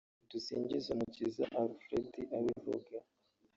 Dusingizumukiza 0.29 1.43
Alphred 1.61 2.13
abivuga 2.37 2.95